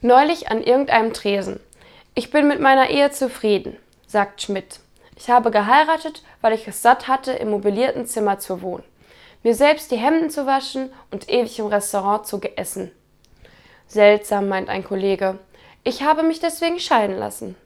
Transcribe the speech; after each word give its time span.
Neulich 0.00 0.48
an 0.48 0.62
irgendeinem 0.62 1.12
Tresen. 1.12 1.58
Ich 2.14 2.30
bin 2.30 2.46
mit 2.46 2.60
meiner 2.60 2.88
Ehe 2.88 3.10
zufrieden, 3.10 3.76
sagt 4.06 4.40
Schmidt. 4.40 4.78
Ich 5.16 5.28
habe 5.28 5.50
geheiratet, 5.50 6.22
weil 6.40 6.52
ich 6.52 6.68
es 6.68 6.82
satt 6.82 7.08
hatte, 7.08 7.32
im 7.32 7.50
mobilierten 7.50 8.06
Zimmer 8.06 8.38
zu 8.38 8.62
wohnen, 8.62 8.84
mir 9.42 9.56
selbst 9.56 9.90
die 9.90 9.96
Hemden 9.96 10.30
zu 10.30 10.46
waschen 10.46 10.92
und 11.10 11.28
ewig 11.28 11.58
im 11.58 11.66
Restaurant 11.66 12.28
zu 12.28 12.40
essen. 12.54 12.92
Seltsam, 13.88 14.46
meint 14.46 14.68
ein 14.68 14.84
Kollege. 14.84 15.40
Ich 15.82 16.04
habe 16.04 16.22
mich 16.22 16.38
deswegen 16.38 16.78
scheiden 16.78 17.18
lassen. 17.18 17.56